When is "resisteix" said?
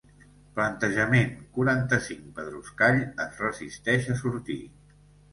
3.43-4.09